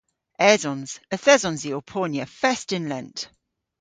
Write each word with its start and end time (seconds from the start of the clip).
Esons. 0.51 0.91
Yth 1.15 1.29
esons 1.35 1.61
i 1.69 1.71
ow 1.77 1.83
ponya 1.91 2.25
fest 2.39 2.69
yn 2.77 2.85
lent. 2.91 3.19